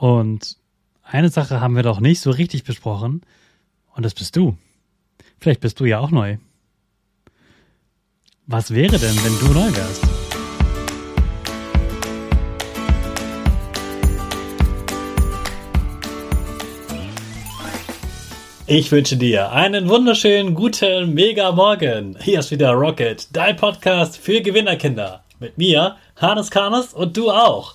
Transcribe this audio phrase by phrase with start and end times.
[0.00, 0.56] Und
[1.02, 3.20] eine Sache haben wir doch nicht so richtig besprochen.
[3.94, 4.56] Und das bist du.
[5.38, 6.38] Vielleicht bist du ja auch neu.
[8.46, 10.02] Was wäre denn, wenn du neu wärst?
[18.66, 22.16] Ich wünsche dir einen wunderschönen guten Mega Morgen.
[22.22, 25.24] Hier ist wieder Rocket, dein Podcast für Gewinnerkinder.
[25.40, 27.74] Mit mir, Hannes Karnes und du auch.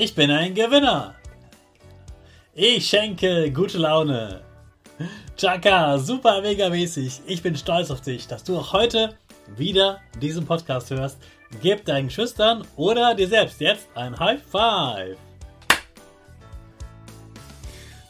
[0.00, 1.16] Ich bin ein Gewinner.
[2.54, 4.42] Ich schenke gute Laune.
[5.36, 7.22] Chaka, super mega mäßig.
[7.26, 9.16] Ich bin stolz auf dich, dass du auch heute
[9.56, 11.18] wieder diesen Podcast hörst.
[11.60, 15.16] Gib deinen Schüchtern oder dir selbst jetzt ein High Five.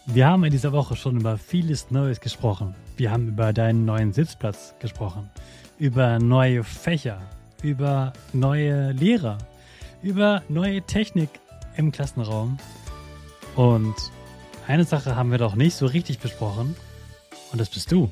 [0.04, 2.74] Wir haben in dieser Woche schon über vieles Neues gesprochen.
[2.98, 5.30] Wir haben über deinen neuen Sitzplatz gesprochen,
[5.78, 7.22] über neue Fächer,
[7.62, 9.38] über neue Lehrer,
[10.02, 11.30] über neue Technik
[11.78, 12.58] im Klassenraum.
[13.56, 13.94] Und
[14.66, 16.76] eine Sache haben wir doch nicht so richtig besprochen.
[17.52, 18.10] Und das bist du.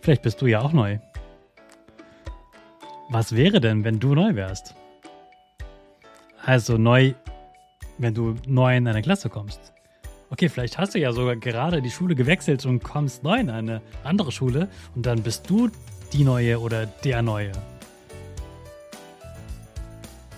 [0.00, 0.98] Vielleicht bist du ja auch neu.
[3.08, 4.74] Was wäre denn, wenn du neu wärst?
[6.44, 7.14] Also neu,
[7.98, 9.72] wenn du neu in eine Klasse kommst.
[10.30, 13.80] Okay, vielleicht hast du ja sogar gerade die Schule gewechselt und kommst neu in eine
[14.02, 15.70] andere Schule und dann bist du
[16.12, 17.52] die Neue oder der Neue.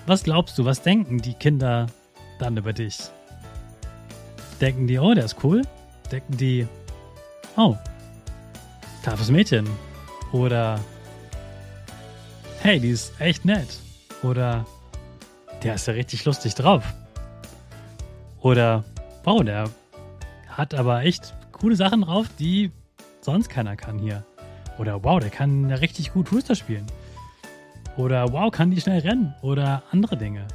[0.07, 1.87] Was glaubst du, was denken die Kinder
[2.39, 2.99] dann über dich?
[4.61, 5.63] Denken die, oh, der ist cool?
[6.11, 6.67] Denken die,
[7.57, 7.77] oh,
[9.07, 9.69] Tafes Mädchen.
[10.33, 10.81] Oder
[12.61, 13.79] hey, die ist echt nett.
[14.25, 14.67] Oder
[15.63, 16.83] der ist ja richtig lustig drauf.
[18.41, 18.83] Oder
[19.23, 19.71] wow, der
[20.49, 22.73] hat aber echt coole Sachen drauf, die
[23.21, 24.25] sonst keiner kann hier.
[24.79, 26.87] Oder wow, der kann ja richtig gut Fußball spielen.
[27.97, 29.35] Oder wow, kann die schnell rennen.
[29.41, 30.49] Oder andere Dinge.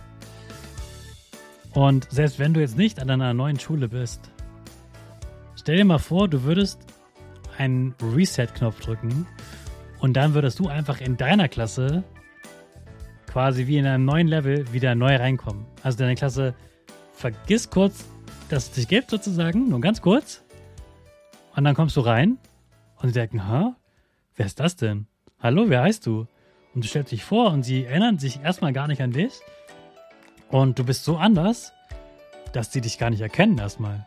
[1.74, 4.30] Und selbst wenn du jetzt nicht an einer neuen Schule bist,
[5.56, 6.80] stell dir mal vor, du würdest
[7.58, 9.26] einen Reset-Knopf drücken
[10.00, 12.04] und dann würdest du einfach in deiner Klasse
[13.28, 15.66] quasi wie in einem neuen Level wieder neu reinkommen.
[15.84, 16.54] Also deine Klasse
[17.14, 18.06] vergiss kurz,
[18.50, 20.44] dass es dich gibt sozusagen, nur ganz kurz.
[21.56, 22.38] Und dann kommst du rein
[22.98, 23.76] und sie denken, ha,
[24.36, 25.08] wer ist das denn?
[25.40, 26.28] Hallo, wer heißt du?
[26.74, 29.34] Und du stellst dich vor und sie erinnern sich erstmal gar nicht an dich.
[30.52, 31.74] Und du bist so anders,
[32.52, 34.06] dass sie dich gar nicht erkennen erstmal.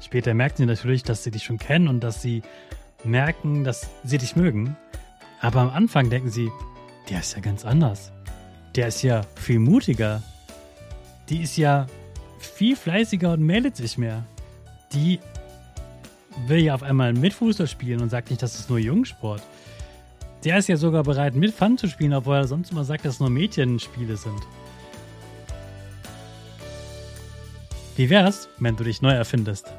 [0.00, 2.42] Später merken sie natürlich, dass sie dich schon kennen und dass sie
[3.04, 4.76] merken, dass sie dich mögen.
[5.40, 6.50] Aber am Anfang denken sie,
[7.10, 8.10] der ist ja ganz anders.
[8.74, 10.22] Der ist ja viel mutiger.
[11.28, 11.86] Die ist ja
[12.38, 14.24] viel fleißiger und meldet sich mehr.
[14.92, 15.20] Die
[16.46, 19.42] will ja auf einmal mit Fußball spielen und sagt nicht, das ist nur Jungsport.
[20.44, 23.14] Der ist ja sogar bereit, mit Fun zu spielen, obwohl er sonst immer sagt, dass
[23.14, 24.40] es nur Mädchenspiele sind.
[27.96, 29.72] Wie wär's, wenn du dich neu erfindest?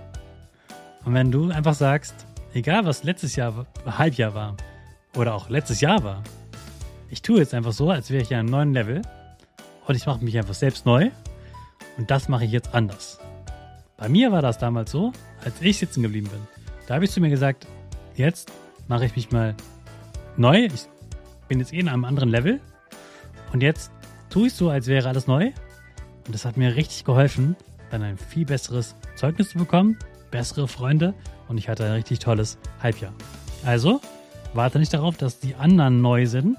[1.06, 2.26] Und wenn du einfach sagst,
[2.56, 4.58] egal was letztes Jahr Halbjahr war
[5.16, 6.24] oder auch letztes Jahr war,
[7.12, 9.04] ich tue jetzt einfach so, als wäre ich in einem neuen Level
[9.86, 11.12] und ich mache mich einfach selbst neu
[12.00, 13.20] und das mache ich jetzt anders.
[13.98, 15.14] Bei mir war das damals so,
[15.46, 16.42] als ich sitzen geblieben bin.
[16.88, 17.68] Da habe ich zu mir gesagt,
[18.16, 18.52] jetzt
[18.88, 19.54] mache ich mich mal
[20.38, 20.66] neu.
[20.66, 20.88] Ich
[21.48, 22.60] bin jetzt eh in einem anderen Level
[23.54, 23.92] und jetzt
[24.32, 25.52] tue ich so, als wäre alles neu.
[26.26, 27.56] Und das hat mir richtig geholfen,
[27.90, 29.98] dann ein viel besseres Zeugnis zu bekommen,
[30.32, 31.14] bessere Freunde
[31.48, 33.14] und ich hatte ein richtig tolles Halbjahr.
[33.66, 34.02] Also,
[34.54, 36.58] warte nicht darauf, dass die anderen neu sind,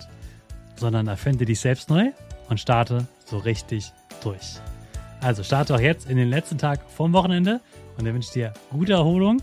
[0.77, 2.11] sondern erfinde dich selbst neu
[2.49, 3.93] und starte so richtig
[4.23, 4.61] durch.
[5.21, 7.61] Also starte auch jetzt in den letzten Tag vom Wochenende
[7.97, 9.43] und dann wünsche dir gute Erholung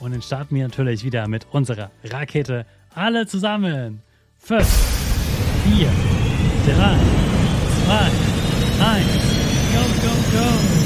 [0.00, 2.64] und dann starten wir natürlich wieder mit unserer Rakete.
[2.94, 4.02] Alle zusammen.
[4.38, 4.66] 5,
[5.76, 5.86] 4,
[6.66, 6.96] 3,
[7.86, 9.06] 2, 1.
[9.72, 10.79] Go, go, go.